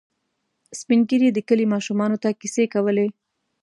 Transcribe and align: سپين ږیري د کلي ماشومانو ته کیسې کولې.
سپين 0.79 0.99
ږیري 1.09 1.29
د 1.33 1.39
کلي 1.47 1.65
ماشومانو 1.73 2.17
ته 2.23 2.29
کیسې 2.41 2.63
کولې. 2.73 3.07